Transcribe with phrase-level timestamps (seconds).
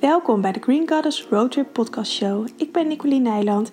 [0.00, 2.48] Welkom bij de Green Goddess Roadtrip Podcast Show.
[2.56, 3.70] Ik ben Nicoline Nijland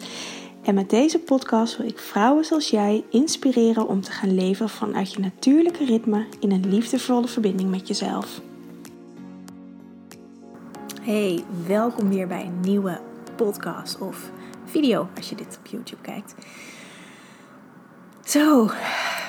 [0.64, 5.13] en met deze podcast wil ik vrouwen zoals jij inspireren om te gaan leven vanuit
[5.13, 8.41] je natuurlijke ritme in een liefdevolle verbinding met jezelf.
[11.01, 12.99] Hey, welkom weer bij een nieuwe
[13.35, 14.31] podcast of
[14.65, 16.35] video als je dit op YouTube kijkt.
[18.23, 18.70] Zo,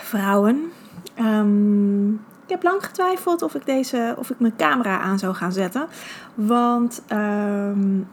[0.03, 0.73] vrouwen.
[1.15, 2.13] Ehm,
[2.45, 5.87] ik heb lang getwijfeld of ik, deze, of ik mijn camera aan zou gaan zetten.
[6.35, 8.09] Want um,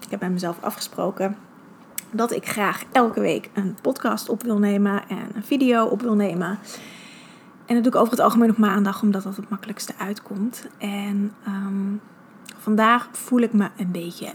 [0.00, 1.36] ik heb bij mezelf afgesproken
[2.10, 6.14] dat ik graag elke week een podcast op wil nemen en een video op wil
[6.14, 6.58] nemen.
[7.66, 10.66] En dat doe ik over het algemeen op maandag, omdat dat het makkelijkste uitkomt.
[10.78, 12.00] En um,
[12.58, 14.32] vandaag voel ik me een beetje.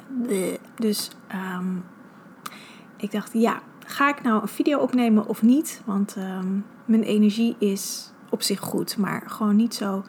[0.76, 1.12] Dus
[1.58, 1.84] um,
[2.98, 5.82] ik dacht, ja, ga ik nou een video opnemen of niet?
[5.86, 6.16] Want
[6.86, 10.04] mijn energie is op zich goed, maar gewoon niet zo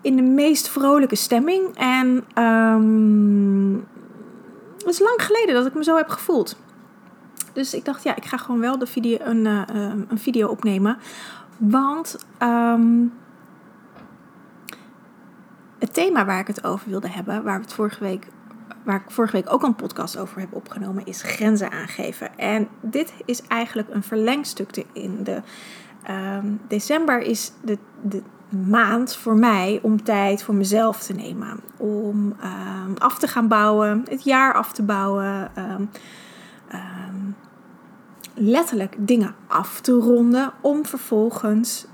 [0.00, 1.76] in de meest vrolijke stemming.
[1.76, 3.86] En um,
[4.78, 6.56] het is lang geleden dat ik me zo heb gevoeld.
[7.52, 9.62] Dus ik dacht, ja, ik ga gewoon wel de video, een, uh,
[10.08, 10.98] een video opnemen.
[11.56, 13.12] Want um,
[15.78, 18.26] het thema waar ik het over wilde hebben, waar we het vorige week
[18.88, 22.38] waar ik vorige week ook een podcast over heb opgenomen, is grenzen aangeven.
[22.38, 25.42] En dit is eigenlijk een verlengstuk in de.
[26.10, 28.22] Um, december is de, de
[28.66, 31.60] maand voor mij om tijd voor mezelf te nemen.
[31.76, 35.50] Om um, af te gaan bouwen, het jaar af te bouwen.
[35.58, 35.90] Um,
[38.34, 41.86] letterlijk dingen af te ronden om vervolgens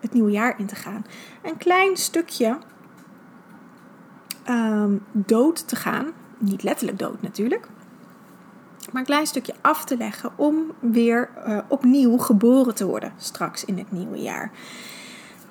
[0.00, 1.04] het nieuwe jaar in te gaan.
[1.42, 2.58] Een klein stukje
[5.12, 6.12] dood te gaan
[6.44, 7.68] niet letterlijk dood natuurlijk.
[8.92, 13.64] Maar een klein stukje af te leggen om weer uh, opnieuw geboren te worden straks
[13.64, 14.50] in het nieuwe jaar.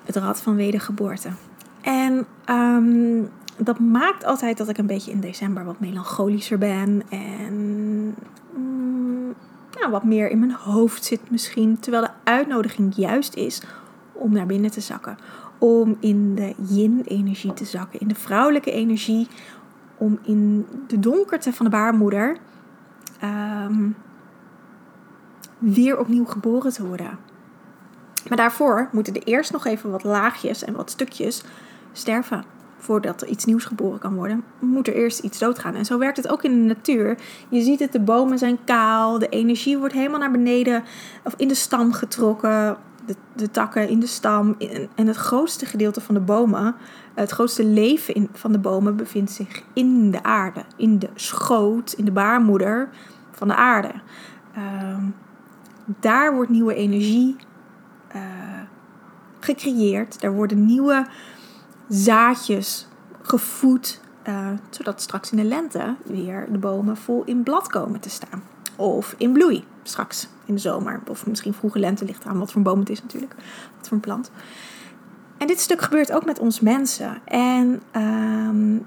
[0.04, 1.28] Het rad van wedergeboorte.
[1.80, 7.02] En um, dat maakt altijd dat ik een beetje in december wat melancholischer ben.
[7.08, 7.54] En
[8.56, 9.34] mm,
[9.80, 11.78] nou, wat meer in mijn hoofd zit misschien.
[11.80, 13.62] Terwijl de uitnodiging juist is
[14.12, 15.16] om naar binnen te zakken.
[15.58, 18.00] Om in de yin-energie te zakken.
[18.00, 19.28] In de vrouwelijke energie
[20.04, 22.36] om in de donkerte van de baarmoeder
[23.24, 23.96] um,
[25.58, 27.18] weer opnieuw geboren te worden.
[28.28, 31.44] Maar daarvoor moeten er eerst nog even wat laagjes en wat stukjes
[31.92, 32.44] sterven.
[32.76, 35.74] Voordat er iets nieuws geboren kan worden, moet er eerst iets doodgaan.
[35.74, 37.18] En zo werkt het ook in de natuur.
[37.48, 40.82] Je ziet het, de bomen zijn kaal, de energie wordt helemaal naar beneden
[41.22, 42.76] of in de stam getrokken
[43.06, 44.56] de, de takken in de stam.
[44.94, 46.74] En het grootste gedeelte van de bomen,
[47.14, 50.64] het grootste leven in, van de bomen bevindt zich in de aarde.
[50.76, 52.88] In de schoot, in de baarmoeder
[53.30, 53.92] van de aarde.
[54.56, 54.96] Uh,
[55.86, 57.36] daar wordt nieuwe energie
[58.16, 58.22] uh,
[59.40, 60.20] gecreëerd.
[60.20, 61.06] Daar worden nieuwe
[61.88, 62.88] zaadjes
[63.22, 64.00] gevoed.
[64.28, 68.42] Uh, zodat straks in de lente weer de bomen vol in blad komen te staan.
[68.76, 71.00] Of in bloei straks in de zomer.
[71.08, 73.34] Of misschien vroege lente ligt aan wat voor een boom het is natuurlijk.
[73.76, 74.30] Wat voor een plant.
[75.38, 77.18] En dit stuk gebeurt ook met ons mensen.
[77.24, 78.86] En um,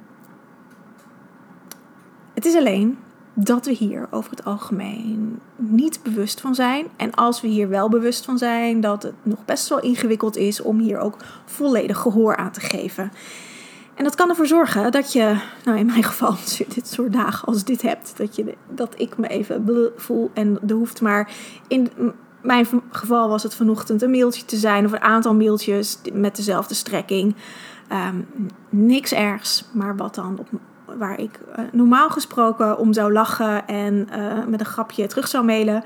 [2.33, 2.97] het is alleen
[3.33, 6.87] dat we hier over het algemeen niet bewust van zijn.
[6.95, 10.61] En als we hier wel bewust van zijn, dat het nog best wel ingewikkeld is
[10.61, 13.11] om hier ook volledig gehoor aan te geven.
[13.95, 17.13] En dat kan ervoor zorgen dat je, nou in mijn geval, als je dit soort
[17.13, 21.31] dagen als dit hebt, dat, je, dat ik me even voel en er hoeft maar
[21.67, 21.89] in
[22.47, 26.73] mijn geval was het vanochtend een mailtje te zijn of een aantal mailtjes met dezelfde
[26.73, 27.35] strekking.
[27.91, 28.27] Um,
[28.69, 30.47] niks ergs, maar wat dan op,
[30.97, 35.45] waar ik uh, normaal gesproken om zou lachen en uh, met een grapje terug zou
[35.45, 35.83] mailen,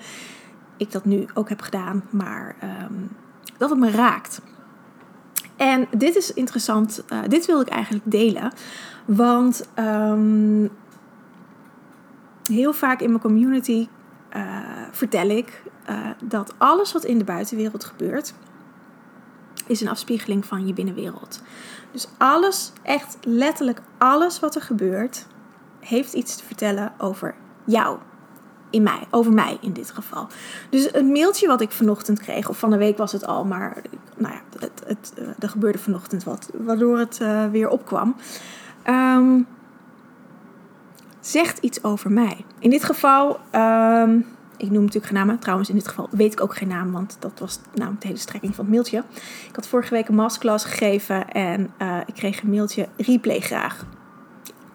[0.78, 3.10] ik dat nu ook heb gedaan, maar um,
[3.58, 4.42] dat het me raakt.
[5.56, 8.52] En dit is interessant, uh, dit wil ik eigenlijk delen.
[9.06, 10.70] Want um,
[12.52, 13.88] heel vaak in mijn community
[14.92, 18.34] vertel ik uh, dat alles wat in de buitenwereld gebeurt,
[19.68, 21.42] is een afspiegeling van je binnenwereld.
[21.92, 25.26] Dus alles, echt letterlijk alles wat er gebeurt,
[25.80, 27.98] heeft iets te vertellen over jou
[28.70, 30.28] in mij, over mij in dit geval.
[30.70, 33.82] Dus het mailtje wat ik vanochtend kreeg, of van de week was het al, maar
[34.18, 38.16] nou ja, het, het, eh, er gebeurde vanochtend wat, waardoor het uh, weer opkwam.
[38.88, 39.48] Um,
[41.20, 42.46] zegt iets over mij.
[42.60, 44.26] In dit geval, um,
[44.62, 45.40] ik noem natuurlijk geen namen.
[45.40, 48.20] Trouwens, in dit geval weet ik ook geen naam, want dat was namelijk de hele
[48.20, 49.04] strekking van het mailtje.
[49.48, 53.86] Ik had vorige week een masterclass gegeven en uh, ik kreeg een mailtje replay graag.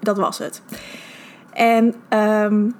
[0.00, 0.62] Dat was het.
[1.52, 2.74] En um,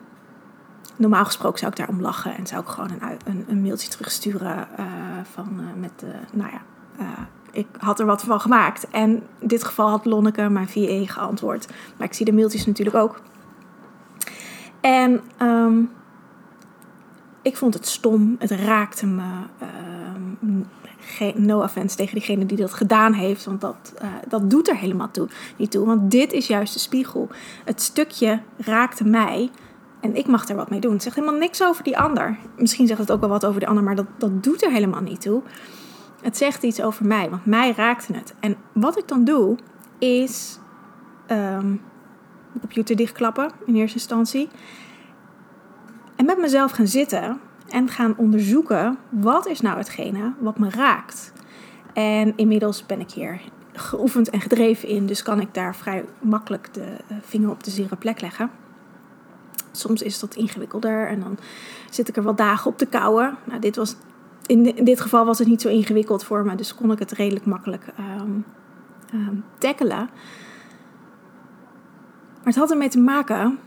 [0.97, 4.69] normaal gesproken zou ik daarom lachen en zou ik gewoon een, een, een mailtje terugsturen
[4.79, 4.87] uh,
[5.33, 6.61] van, uh, met, nou ja,
[7.53, 8.91] ik had er wat van gemaakt.
[8.91, 11.69] En in dit geval had Lonneke, mijn VA, geantwoord.
[11.97, 13.21] Maar ik zie de mailtjes natuurlijk ook.
[14.81, 15.83] En ehm,
[17.47, 18.37] ik vond het stom.
[18.39, 19.23] Het raakte me.
[20.21, 20.67] Um,
[21.35, 23.45] no offense tegen diegene die dat gedaan heeft.
[23.45, 25.87] Want dat, uh, dat doet er helemaal toe, niet toe.
[25.87, 27.29] Want dit is juist de spiegel.
[27.65, 29.51] Het stukje raakte mij.
[30.01, 30.93] En ik mag er wat mee doen.
[30.93, 32.39] Het zegt helemaal niks over die ander.
[32.57, 35.03] Misschien zegt het ook wel wat over de ander, maar dat, dat doet er helemaal
[35.03, 35.43] niet toe.
[36.23, 38.35] Het zegt iets over mij, want mij raakte het.
[38.41, 39.57] En wat ik dan doe,
[39.99, 40.59] is
[41.31, 41.81] um,
[42.53, 44.49] de computer dichtklappen in eerste instantie.
[46.17, 51.33] En met mezelf gaan zitten en gaan onderzoeken wat is nou hetgene wat me raakt.
[51.93, 53.41] En inmiddels ben ik hier
[53.73, 57.71] geoefend en gedreven in, dus kan ik daar vrij makkelijk de eh, vinger op de
[57.71, 58.51] zere plek leggen.
[59.73, 61.39] Soms is dat ingewikkelder en dan
[61.91, 63.37] zit ik er wat dagen op te kouwen.
[63.45, 63.97] Nou, dit was,
[64.47, 67.47] in, dit geval was het niet zo ingewikkeld voor me, dus kon ik het redelijk
[67.47, 67.85] makkelijk
[68.21, 68.45] um,
[69.15, 70.09] um, tackelen.
[72.37, 73.59] Maar het had ermee te maken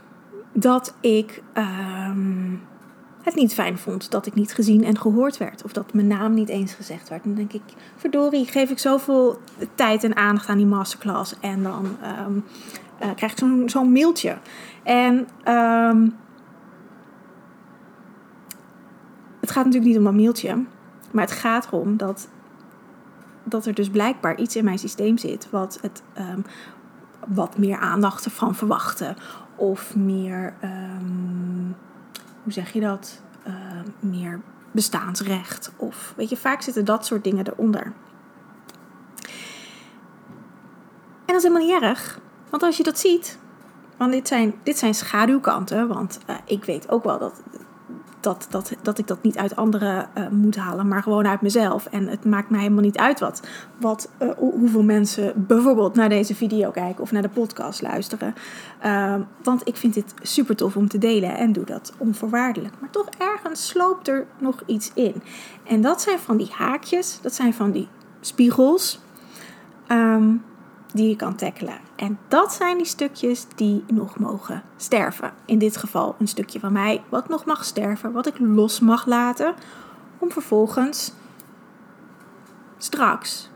[0.52, 2.60] dat ik um,
[3.22, 5.64] het niet fijn vond dat ik niet gezien en gehoord werd.
[5.64, 7.24] Of dat mijn naam niet eens gezegd werd.
[7.24, 7.62] Dan denk ik,
[7.96, 9.38] verdorie, geef ik zoveel
[9.74, 11.34] tijd en aandacht aan die masterclass.
[11.40, 12.44] En dan um,
[13.02, 14.38] uh, krijg ik zo'n zo'n mailtje.
[14.82, 15.14] En
[15.48, 16.16] um,
[19.40, 20.64] het gaat natuurlijk niet om een mailtje.
[21.10, 22.28] Maar het gaat erom dat,
[23.44, 26.02] dat er dus blijkbaar iets in mijn systeem zit wat het
[27.28, 29.16] wat meer aandacht ervan verwachten.
[29.60, 31.76] Of meer, um,
[32.42, 33.22] hoe zeg je dat?
[33.46, 33.54] Uh,
[34.00, 34.40] meer
[34.70, 35.72] bestaansrecht.
[35.76, 37.92] Of weet je, vaak zitten dat soort dingen eronder.
[41.24, 42.20] En dat is helemaal niet erg.
[42.50, 43.38] Want als je dat ziet,
[43.96, 45.88] want dit zijn, dit zijn schaduwkanten.
[45.88, 47.42] Want uh, ik weet ook wel dat
[48.20, 51.86] dat, dat, dat ik dat niet uit anderen uh, moet halen, maar gewoon uit mezelf.
[51.86, 53.42] En het maakt mij helemaal niet uit wat,
[53.76, 58.34] wat uh, hoeveel mensen bijvoorbeeld naar deze video kijken of naar de podcast luisteren.
[58.84, 62.74] Uh, want ik vind dit super tof om te delen en doe dat onvoorwaardelijk.
[62.80, 65.22] Maar toch ergens sloopt er nog iets in.
[65.64, 67.88] En dat zijn van die haakjes, dat zijn van die
[68.20, 69.00] spiegels.
[69.88, 70.42] Um,
[70.92, 71.78] die je kan tackelen.
[71.96, 75.32] En dat zijn die stukjes die nog mogen sterven.
[75.44, 79.06] In dit geval een stukje van mij wat nog mag sterven, wat ik los mag
[79.06, 79.54] laten,
[80.18, 81.12] om vervolgens
[82.78, 83.50] straks,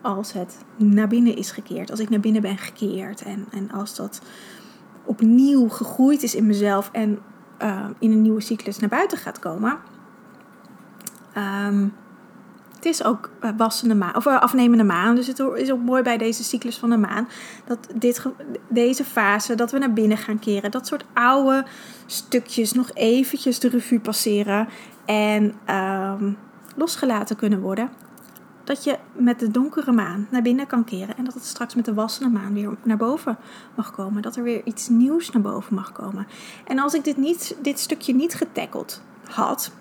[0.00, 3.94] als het naar binnen is gekeerd, als ik naar binnen ben gekeerd en, en als
[3.94, 4.20] dat
[5.04, 7.18] opnieuw gegroeid is in mezelf en
[7.62, 9.78] uh, in een nieuwe cyclus naar buiten gaat komen.
[11.36, 11.94] Um,
[12.82, 15.14] het is ook eh, wassende maan, of eh, afnemende maan.
[15.14, 17.28] Dus het is ook mooi bij deze cyclus van de maan.
[17.64, 18.26] Dat dit,
[18.68, 20.70] deze fase, dat we naar binnen gaan keren.
[20.70, 21.64] Dat soort oude
[22.06, 24.68] stukjes nog eventjes de revue passeren.
[25.04, 26.36] En um,
[26.76, 27.90] losgelaten kunnen worden.
[28.64, 31.16] Dat je met de donkere maan naar binnen kan keren.
[31.16, 33.38] En dat het straks met de wassende maan weer naar boven
[33.74, 34.22] mag komen.
[34.22, 36.26] Dat er weer iets nieuws naar boven mag komen.
[36.64, 39.72] En als ik dit, niet, dit stukje niet getackeld had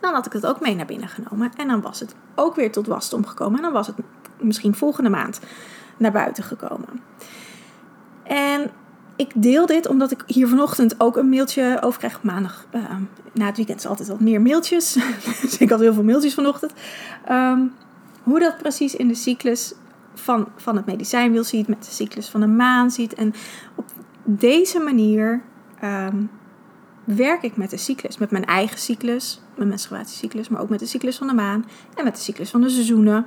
[0.00, 1.50] dan had ik het ook mee naar binnen genomen.
[1.56, 3.56] En dan was het ook weer tot wasdom gekomen.
[3.56, 3.96] En dan was het
[4.40, 5.40] misschien volgende maand
[5.96, 7.02] naar buiten gekomen.
[8.22, 8.70] En
[9.16, 12.22] ik deel dit omdat ik hier vanochtend ook een mailtje over krijg.
[12.22, 12.82] Maandag uh,
[13.32, 14.92] na het weekend is altijd wat meer mailtjes.
[15.42, 16.72] dus ik had heel veel mailtjes vanochtend.
[17.30, 17.72] Um,
[18.22, 19.74] hoe dat precies in de cyclus
[20.14, 23.14] van, van het medicijnwiel ziet, met de cyclus van de maan ziet.
[23.14, 23.34] En
[23.74, 23.84] op
[24.24, 25.42] deze manier
[25.84, 26.30] um,
[27.04, 30.86] werk ik met de cyclus, met mijn eigen cyclus, mijn menstruatiecyclus, maar ook met de
[30.86, 33.26] cyclus van de maan en met de cyclus van de seizoenen.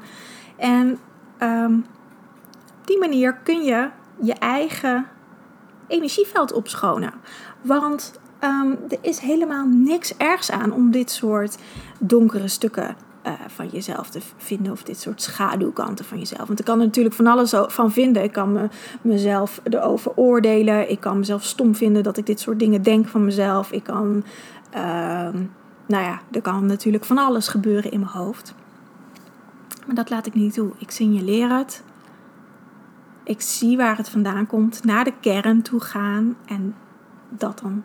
[0.58, 1.00] En
[1.40, 1.86] um,
[2.82, 3.90] op die manier kun je
[4.22, 5.06] je eigen
[5.88, 7.14] energieveld opschonen.
[7.62, 11.58] Want um, er is helemaal niks ergs aan om dit soort
[12.00, 12.96] donkere stukken
[13.28, 14.72] uh, van jezelf te vinden.
[14.72, 16.48] Of dit soort schaduwkanten van jezelf.
[16.48, 18.24] Want ik kan er natuurlijk van alles van vinden.
[18.24, 18.70] Ik kan me,
[19.02, 20.90] mezelf erover oordelen.
[20.90, 23.72] Ik kan mezelf stom vinden dat ik dit soort dingen denk van mezelf.
[23.72, 24.24] Ik kan,
[24.76, 25.28] uh,
[25.92, 28.54] nou ja, er kan natuurlijk van alles gebeuren in mijn hoofd.
[29.86, 30.72] Maar dat laat ik niet toe.
[30.78, 31.84] Ik signaleer het.
[33.24, 34.84] Ik zie waar het vandaan komt.
[34.84, 36.36] Naar de kern toe gaan.
[36.46, 36.76] En
[37.30, 37.84] dat dan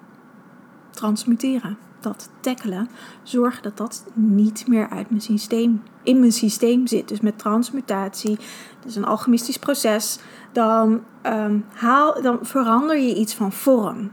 [0.90, 2.88] transmuteren dat tackelen,
[3.22, 7.08] zorgen dat dat niet meer uit mijn systeem, in mijn systeem zit.
[7.08, 8.36] Dus met transmutatie,
[8.80, 10.18] dat is een alchemistisch proces,
[10.52, 14.10] dan, um, haal, dan verander je iets van vorm.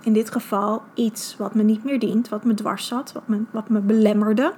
[0.00, 3.42] In dit geval iets wat me niet meer dient, wat me dwars zat, wat me,
[3.50, 4.52] wat me belemmerde.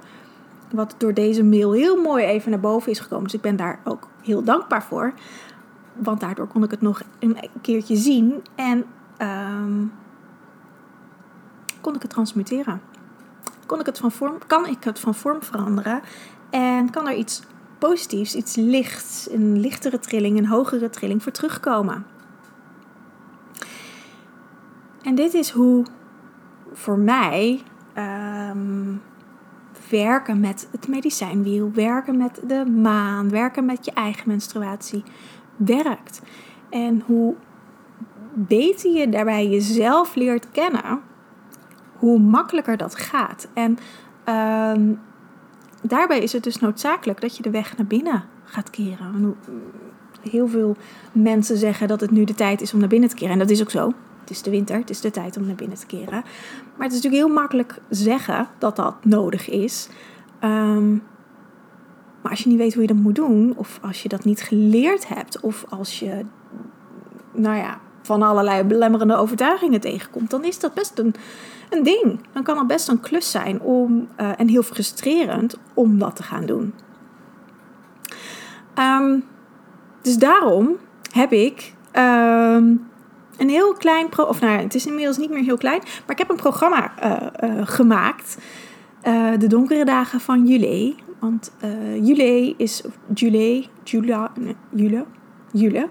[0.71, 3.23] Wat door deze mail heel mooi even naar boven is gekomen.
[3.23, 5.13] Dus ik ben daar ook heel dankbaar voor.
[5.93, 8.43] Want daardoor kon ik het nog een keertje zien.
[8.55, 8.85] En
[9.21, 9.91] um,
[11.81, 12.81] kon ik het transmuteren.
[13.65, 16.01] Kon ik het van vorm, kan ik het van vorm veranderen
[16.49, 17.41] en kan er iets
[17.77, 22.05] positiefs, iets lichts, een lichtere trilling, een hogere trilling voor terugkomen.
[25.03, 25.85] En dit is hoe
[26.73, 27.61] voor mij
[27.93, 28.95] ehm,
[29.89, 35.03] werken met het medicijnwiel, werken met de maan, werken met je eigen menstruatie
[35.55, 36.21] werkt.
[36.69, 37.35] En hoe
[38.33, 40.99] beter je daarbij jezelf leert kennen,
[41.97, 43.47] hoe makkelijker dat gaat.
[43.53, 43.77] En
[44.23, 44.93] ehm,
[45.81, 49.35] daarbij is het dus noodzakelijk dat je de weg naar binnen gaat keren.
[50.29, 50.75] Heel veel
[51.11, 53.33] mensen zeggen dat het nu de tijd is om naar binnen te keren.
[53.33, 53.93] En dat is ook zo.
[54.21, 56.23] Het is de winter, het is de tijd om naar binnen te keren.
[56.75, 59.89] Maar het is natuurlijk heel makkelijk zeggen dat dat nodig is.
[60.39, 60.91] Ehm,
[62.21, 64.41] maar als je niet weet hoe je dat moet doen, of als je dat niet
[64.41, 66.25] geleerd hebt, of als je,
[67.33, 71.15] nou ja, van allerlei belemmerende overtuigingen tegenkomt, dan is dat best een,
[71.69, 72.19] een ding.
[72.33, 76.23] Dan kan het best een klus zijn om, uh, en heel frustrerend om dat te
[76.23, 76.73] gaan doen.
[78.79, 79.23] Um,
[80.01, 80.77] dus daarom
[81.11, 82.89] heb ik um,
[83.37, 86.17] een heel klein, pro of nou, het is inmiddels niet meer heel klein, maar ik
[86.17, 88.37] heb een programma uh, uh, gemaakt.
[89.37, 90.95] de donkere dagen van juli.
[91.19, 91.51] Want
[92.01, 92.83] juli is
[93.13, 95.05] juli, jula, nee, jule,
[95.51, 95.89] jule,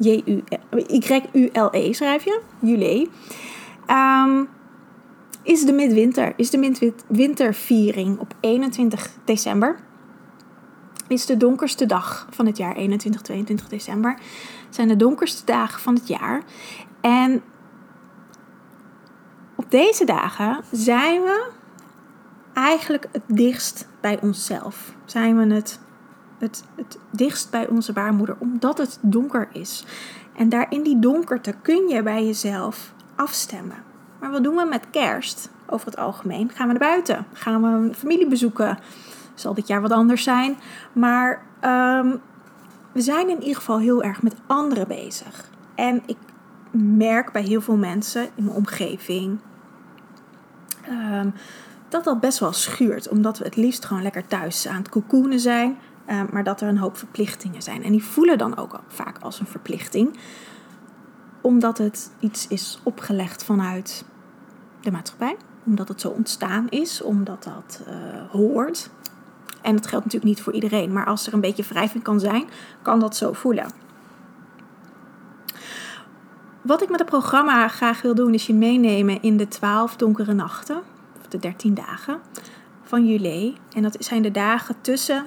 [0.00, 3.08] J-U-L-E schrijf je, juli.
[3.86, 4.48] Um,
[5.42, 9.78] is de midwinter, is de midwinterviering op 21 december.
[11.08, 14.18] Is de donkerste dag van het jaar, 21, 22 december.
[14.70, 16.42] Zijn de donkerste dagen van het jaar.
[17.00, 17.42] En
[19.54, 21.50] op deze dagen zijn we
[22.52, 24.94] eigenlijk het dichtst bij onszelf.
[25.04, 25.80] Zijn we het,
[26.38, 29.84] het, het dichtst bij onze baarmoeder, omdat het donker is.
[30.36, 33.76] En daar in die donkerte kun je bij jezelf afstemmen.
[34.20, 36.50] Maar wat doen we met kerst over het algemeen?
[36.54, 37.26] Gaan we naar buiten?
[37.32, 38.78] Gaan we een familie bezoeken?
[39.34, 40.56] Zal dit jaar wat anders zijn.
[40.92, 42.20] Maar um,
[42.92, 45.50] we zijn in ieder geval heel erg met anderen bezig.
[45.74, 46.16] En ik
[46.70, 49.38] merk bij heel veel mensen in mijn omgeving
[50.88, 51.32] um,
[51.88, 53.08] dat dat best wel schuurt.
[53.08, 55.78] Omdat we het liefst gewoon lekker thuis aan het cocoonen zijn.
[56.10, 57.82] Um, maar dat er een hoop verplichtingen zijn.
[57.82, 60.18] En die voelen dan ook vaak als een verplichting
[61.40, 64.04] omdat het iets is opgelegd vanuit
[64.80, 65.36] de maatschappij.
[65.64, 67.94] Omdat het zo ontstaan is, omdat dat uh,
[68.30, 68.90] hoort.
[69.62, 72.44] En dat geldt natuurlijk niet voor iedereen, maar als er een beetje wrijving kan zijn,
[72.82, 73.66] kan dat zo voelen.
[76.62, 80.32] Wat ik met het programma graag wil doen, is je meenemen in de 12 donkere
[80.32, 80.76] nachten,
[81.20, 82.18] of de 13 dagen
[82.82, 83.56] van juli.
[83.74, 85.24] En dat zijn de dagen tussen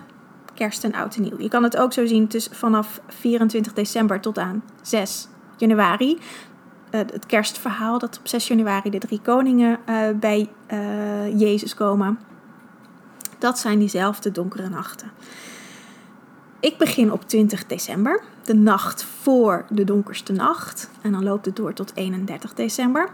[0.53, 1.39] kerst en oud en nieuw.
[1.39, 6.11] Je kan het ook zo zien tussen vanaf 24 december tot aan 6 januari.
[6.11, 6.19] Uh,
[6.99, 12.19] het kerstverhaal dat op 6 januari de drie koningen uh, bij uh, Jezus komen.
[13.43, 15.11] Dat zijn diezelfde donkere nachten.
[16.59, 20.89] Ik begin op 20 december, de nacht voor de donkerste nacht.
[21.01, 23.09] En dan loopt het door tot 31 december.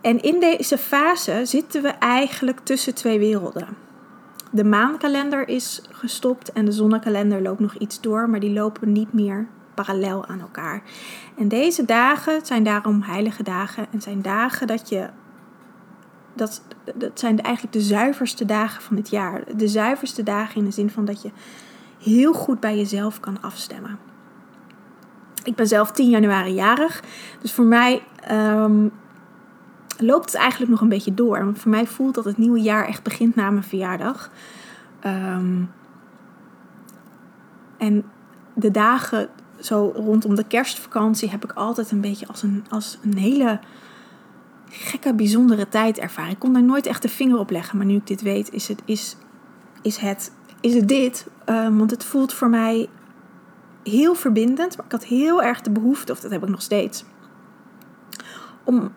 [0.00, 3.68] En in deze fase zitten we eigenlijk tussen twee werelden.
[4.50, 9.12] De maankalender is gestopt en de zonnekalender loopt nog iets door, maar die lopen niet
[9.12, 10.82] meer parallel aan elkaar.
[11.38, 15.08] En deze dagen zijn daarom heilige dagen en zijn dagen dat je.
[16.34, 16.62] Dat,
[16.94, 19.56] dat zijn eigenlijk de zuiverste dagen van het jaar.
[19.56, 21.30] De zuiverste dagen in de zin van dat je
[22.02, 23.98] heel goed bij jezelf kan afstemmen.
[25.44, 27.02] Ik ben zelf 10 januari jarig.
[27.40, 28.92] Dus voor mij um,
[29.98, 31.44] loopt het eigenlijk nog een beetje door.
[31.44, 34.30] Want voor mij voelt dat het nieuwe jaar echt begint na mijn verjaardag.
[35.06, 35.70] Um,
[37.78, 38.04] en
[38.54, 39.28] de dagen
[39.60, 43.60] zo rondom de kerstvakantie heb ik altijd een beetje als een, als een hele
[44.72, 46.30] gekke, bijzondere tijd ervaren.
[46.30, 48.68] Ik kon daar nooit echt de vinger op leggen, maar nu ik dit weet, is
[48.68, 49.16] het, is,
[49.82, 51.26] is het, is het dit.
[51.46, 52.88] Um, want het voelt voor mij
[53.82, 57.04] heel verbindend, maar ik had heel erg de behoefte, of dat heb ik nog steeds,
[58.64, 58.92] om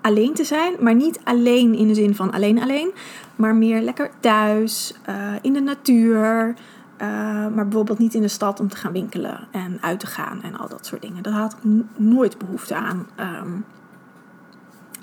[0.00, 2.90] alleen te zijn, maar niet alleen in de zin van alleen alleen,
[3.36, 7.06] maar meer lekker thuis, uh, in de natuur, uh,
[7.46, 10.58] maar bijvoorbeeld niet in de stad om te gaan winkelen en uit te gaan en
[10.58, 11.22] al dat soort dingen.
[11.22, 13.64] Daar had ik nooit behoefte aan um,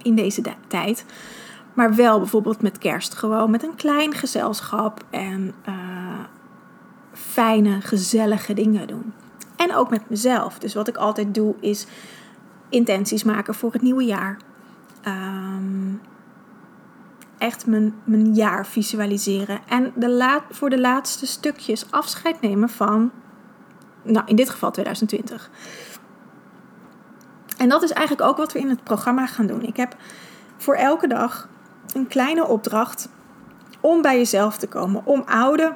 [0.05, 1.05] in deze tijd.
[1.73, 6.19] Maar wel bijvoorbeeld met kerst gewoon met een klein gezelschap en uh,
[7.13, 9.13] fijne, gezellige dingen doen.
[9.55, 10.59] En ook met mezelf.
[10.59, 11.87] Dus wat ik altijd doe is
[12.69, 14.37] intenties maken voor het nieuwe jaar.
[15.07, 16.01] Um,
[17.37, 19.59] echt mijn, mijn jaar visualiseren.
[19.67, 23.11] En de laat, voor de laatste stukjes afscheid nemen van,
[24.03, 25.49] nou in dit geval 2020.
[27.57, 29.61] En dat is eigenlijk ook wat we in het programma gaan doen.
[29.61, 29.95] Ik heb
[30.57, 31.47] voor elke dag
[31.93, 33.09] een kleine opdracht
[33.79, 35.01] om bij jezelf te komen.
[35.05, 35.73] Om oude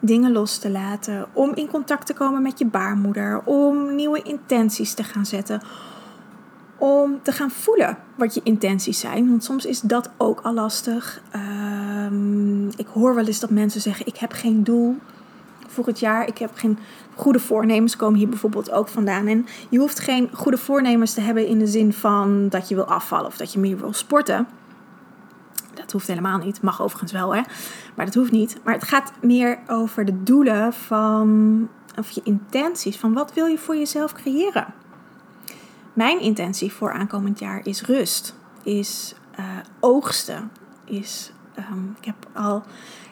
[0.00, 4.94] dingen los te laten, om in contact te komen met je baarmoeder, om nieuwe intenties
[4.94, 5.62] te gaan zetten,
[6.78, 9.28] om te gaan voelen wat je intenties zijn.
[9.28, 11.22] Want soms is dat ook al lastig.
[11.30, 14.96] Ehm, ik hoor wel eens dat mensen zeggen: Ik heb geen doel
[15.68, 16.26] voor het jaar.
[16.26, 16.78] Ik heb geen
[17.14, 17.96] goede voornemens.
[17.96, 19.26] Komen hier bijvoorbeeld ook vandaan.
[19.26, 22.84] En je hoeft geen goede voornemens te hebben in de zin van dat je wil
[22.84, 24.46] afvallen of dat je meer wil sporten.
[25.74, 26.62] Dat hoeft helemaal niet.
[26.62, 27.42] Mag overigens wel, hè.
[27.94, 28.60] Maar dat hoeft niet.
[28.64, 31.68] Maar het gaat meer over de doelen van,
[31.98, 32.96] of je intenties.
[32.96, 34.74] Van wat wil je voor jezelf creëren?
[35.92, 38.34] Mijn intentie voor aankomend jaar is rust.
[38.62, 39.46] Is uh,
[39.80, 40.50] oogsten.
[40.84, 42.62] Is, um, ik heb al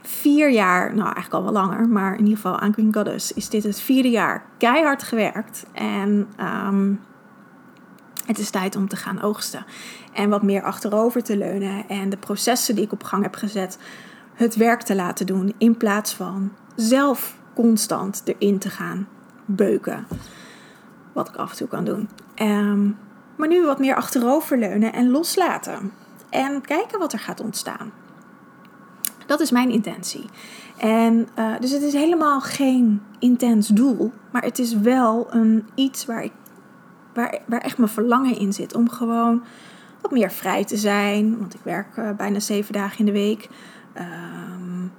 [0.03, 3.49] vier jaar, nou eigenlijk al wel langer, maar in ieder geval aan Queen Goddess is
[3.49, 5.67] dit het vierde jaar keihard gewerkt.
[5.73, 7.01] En um,
[8.27, 9.65] het is tijd om te gaan oogsten.
[10.13, 11.89] En wat meer achterover te leunen.
[11.89, 13.79] En de processen die ik op gang heb gezet,
[14.35, 15.55] het werk te laten doen.
[15.59, 19.09] In plaats van zelf constant erin te gaan
[19.45, 20.07] beuken.
[21.13, 22.09] Wat ik af en toe kan doen.
[22.37, 22.99] Um,
[23.37, 25.93] maar nu wat meer achterover leunen en loslaten.
[26.31, 27.93] En kijken wat er gaat ontstaan.
[29.33, 30.25] Dat is mijn intentie.
[30.77, 36.07] En uh, dus het is helemaal geen intens doel, maar het is wel een iets
[36.07, 36.33] waar, ik,
[37.15, 38.75] waar, waar echt mijn verlangen in zit.
[38.75, 39.43] Om gewoon
[40.03, 41.39] wat meer vrij te zijn.
[41.39, 43.49] Want ik werk uh, bijna zeven dagen in de week.
[43.99, 44.93] Um,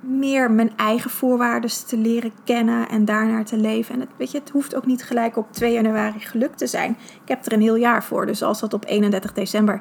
[0.00, 3.94] meer mijn eigen voorwaarden te leren kennen en daarnaar te leven.
[3.94, 6.96] En het, weet je, het hoeft ook niet gelijk op 2 januari gelukt te zijn.
[7.22, 8.26] Ik heb er een heel jaar voor.
[8.26, 9.80] Dus als dat op 31 december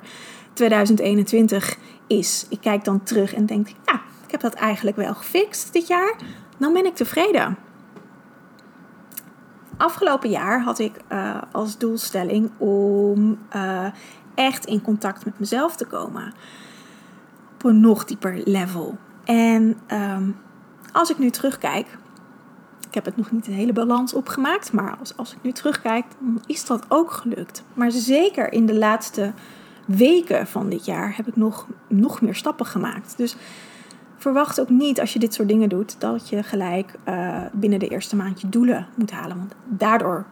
[0.54, 5.74] 2021 is, ik kijk dan terug en denk: ja, ik heb dat eigenlijk wel gefixt
[5.74, 6.16] dit jaar.
[6.58, 7.58] Dan ben ik tevreden.
[9.78, 13.86] Afgelopen jaar had ik uh, als doelstelling om uh,
[14.36, 16.34] echt in contact met mezelf te komen.
[17.54, 18.98] Op een nog dieper level.
[19.24, 20.36] En um,
[20.92, 21.98] als ik nu terugkijk,
[22.88, 26.06] ik heb het nog niet een hele balans opgemaakt, maar als, als ik nu terugkijk,
[26.46, 27.64] is dat ook gelukt.
[27.74, 29.34] Maar zeker in de laatste
[29.86, 33.14] weken van dit jaar heb ik nog, nog meer stappen gemaakt.
[33.18, 33.36] Dus
[34.18, 37.88] verwacht ook niet als je dit soort dingen doet dat je gelijk uh, binnen de
[37.88, 39.38] eerste maand je doelen moet halen.
[39.38, 40.26] Want daardoor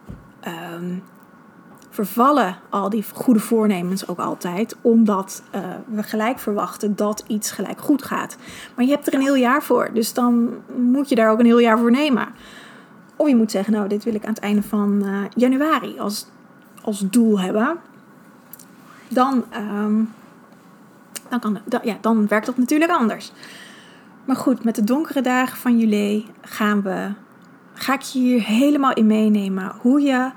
[0.74, 1.02] um,
[1.90, 7.80] vervallen al die goede voornemens ook altijd, omdat uh, we gelijk verwachten dat iets gelijk
[7.80, 8.36] goed gaat.
[8.76, 11.44] Maar je hebt er een heel jaar voor, dus dan moet je daar ook een
[11.44, 12.28] heel jaar voor nemen.
[13.16, 16.26] Of je moet zeggen, nou, dit wil ik aan het einde van uh, januari als,
[16.82, 17.78] als doel hebben.
[19.12, 20.12] Dan, um,
[21.28, 23.32] dan, kan, ja, dan werkt dat natuurlijk anders.
[24.24, 27.12] Maar goed, met de donkere dagen van juli gaan we,
[27.72, 30.30] ga ik je hier helemaal in meenemen hoe je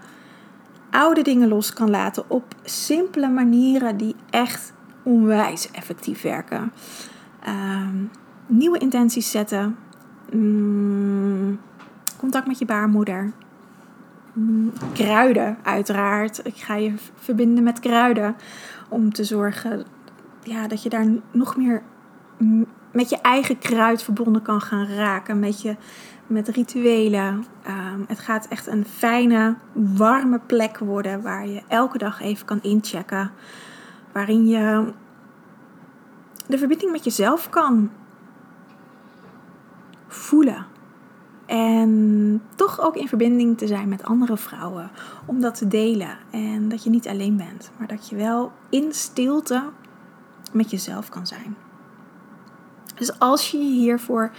[0.92, 6.72] oude dingen los kan laten op simpele manieren die echt onwijs effectief werken.
[7.48, 8.10] Um,
[8.48, 9.78] nieuwe intenties zetten.
[10.32, 11.60] Mm,
[12.18, 13.32] contact met je baarmoeder.
[14.94, 16.46] Kruiden, uiteraard.
[16.46, 18.36] Ik ga je verbinden met kruiden
[18.90, 19.86] om te zorgen
[20.44, 21.84] ja, dat je daar nog meer
[22.92, 25.40] met je eigen kruid verbonden kan gaan raken.
[25.40, 25.76] Met je
[26.28, 27.46] met rituelen.
[27.68, 32.60] Um, het gaat echt een fijne, warme plek worden waar je elke dag even kan
[32.62, 33.32] inchecken.
[34.12, 34.94] Waarin je
[36.48, 37.92] de verbinding met jezelf kan
[40.08, 40.66] voelen.
[41.46, 44.92] En toch ook in verbinding te zijn met andere vrouwen.
[45.26, 46.18] Om dat te delen.
[46.32, 47.72] En dat je niet alleen bent.
[47.78, 49.64] Maar dat je wel in stilte
[50.52, 51.56] met jezelf kan zijn.
[52.96, 54.32] Dus als je hiervoor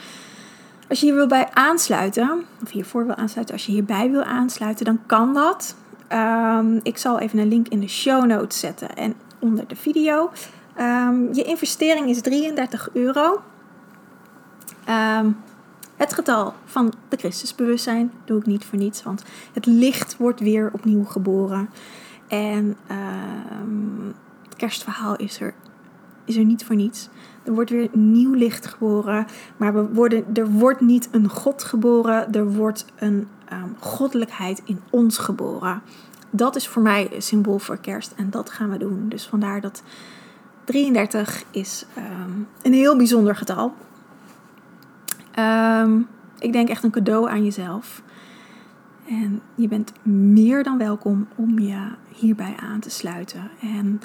[0.88, 4.84] als je hier wil bij aansluiten, of hiervoor wil aansluiten, als je hierbij wil aansluiten,
[4.84, 5.76] dan kan dat.
[6.12, 10.30] Um, ik zal even een link in de show notes zetten en onder de video.
[10.80, 13.42] Um, je investering is 33 euro.
[14.88, 15.36] Um,
[15.96, 20.70] het getal van de Christusbewustzijn doe ik niet voor niets, want het licht wordt weer
[20.72, 21.68] opnieuw geboren.
[22.28, 22.76] En
[24.42, 25.54] het kerstverhaal is er,
[26.24, 27.08] is er niet voor niets.
[27.46, 29.26] Er wordt weer nieuw licht geboren.
[29.56, 32.32] Maar we worden, er wordt niet een God geboren.
[32.32, 35.82] Er wordt een um, goddelijkheid in ons geboren.
[36.30, 38.12] Dat is voor mij een symbool voor kerst.
[38.16, 39.08] En dat gaan we doen.
[39.08, 39.82] Dus vandaar dat
[40.64, 43.74] 33 is um, een heel bijzonder getal.
[45.38, 48.02] Um, ik denk echt een cadeau aan jezelf.
[49.08, 53.50] En je bent meer dan welkom om je hierbij aan te sluiten.
[53.60, 54.00] En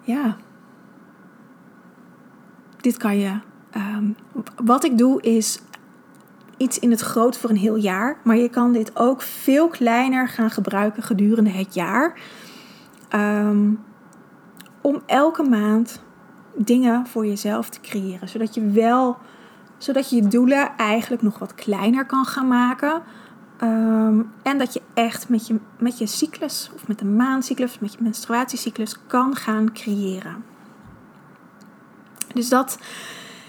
[0.00, 0.36] ja,
[2.80, 3.38] dit kan je.
[3.76, 4.16] Um,
[4.64, 5.60] wat ik doe is
[6.56, 8.16] iets in het groot voor een heel jaar.
[8.24, 12.18] Maar je kan dit ook veel kleiner gaan gebruiken gedurende het jaar.
[13.14, 13.80] Um,
[14.80, 16.03] om elke maand
[16.56, 18.28] dingen voor jezelf te creëren.
[18.28, 19.16] Zodat je wel,
[19.78, 23.02] zodat je je doelen eigenlijk nog wat kleiner kan gaan maken.
[23.58, 27.92] Ehm, en dat je echt met je, met je cyclus, of met de maandcyclus, met
[27.92, 30.44] je menstruatiecyclus kan gaan creëren.
[32.34, 32.78] Dus dat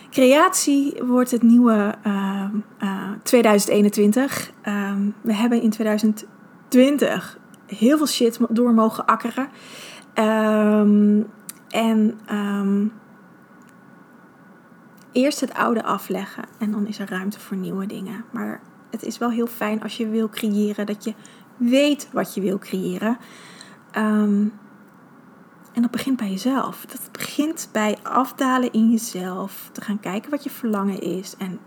[0.10, 2.44] creatie wordt het nieuwe uh,
[2.84, 4.52] uh, 2021.
[4.68, 9.50] Um, we hebben in 2020 heel veel shit door mogen akkeren.
[11.76, 12.94] En um,
[15.12, 18.26] eerst het oude afleggen en dan is er ruimte voor nieuwe dingen.
[18.32, 21.14] Maar het is wel heel fijn als je wil creëren, dat je
[21.58, 23.18] weet wat je wil creëren.
[23.98, 24.54] Um,
[25.74, 26.86] en dat begint bij jezelf.
[26.86, 29.70] Dat begint bij afdalen in jezelf.
[29.72, 31.60] Te gaan kijken wat je verlangen is en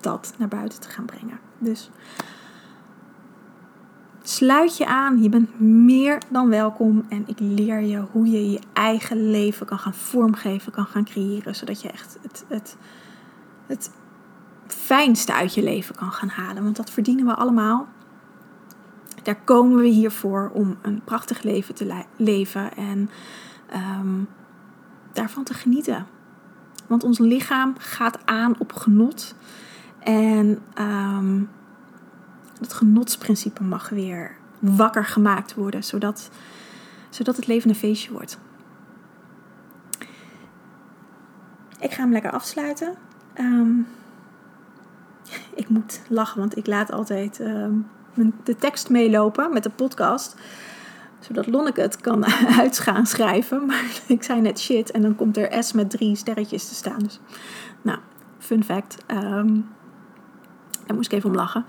[0.00, 1.40] dat naar buiten te gaan brengen.
[1.58, 1.90] Dus
[4.22, 5.22] sluit je aan.
[5.22, 7.04] Je bent meer dan welkom.
[7.08, 11.54] En ik leer je hoe je je eigen leven kan gaan vormgeven, kan gaan creëren.
[11.54, 12.76] Zodat je echt het, het,
[13.66, 13.90] het
[14.66, 16.62] fijnste uit je leven kan gaan halen.
[16.62, 17.88] Want dat verdienen we allemaal.
[19.22, 23.10] Daar komen we hiervoor om een prachtig leven te leven en
[23.74, 24.28] um,
[25.12, 26.06] daarvan te genieten.
[26.86, 29.34] Want ons lichaam gaat aan op genot.
[29.98, 31.48] En um,
[32.62, 36.30] het genotsprincipe mag weer wakker gemaakt worden, zodat,
[37.10, 38.38] zodat het leven een feestje wordt.
[41.78, 42.94] Ik ga hem lekker afsluiten.
[43.40, 43.86] Um,
[45.54, 47.86] ik moet lachen, want ik laat altijd um,
[48.44, 50.36] de tekst meelopen met de podcast.
[51.20, 52.26] Zodat Lonneke het kan
[52.60, 53.64] uit gaan schrijven.
[53.66, 56.98] Maar ik zei net shit en dan komt er S met drie sterretjes te staan.
[56.98, 57.20] Dus,
[57.82, 57.98] nou,
[58.38, 58.96] fun fact.
[59.06, 59.68] Um,
[60.86, 61.64] daar moest ik even om lachen.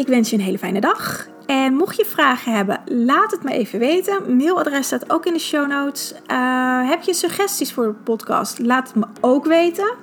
[0.00, 1.26] Ik wens je een hele fijne dag.
[1.46, 4.36] En mocht je vragen hebben, laat het me even weten.
[4.36, 6.14] Mailadres staat ook in de show notes.
[6.26, 8.58] Uh, heb je suggesties voor de podcast?
[8.58, 9.94] Laat het me ook weten.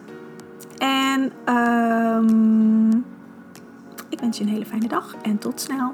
[0.77, 3.05] En um,
[4.09, 5.93] ik wens je een hele fijne dag en tot snel.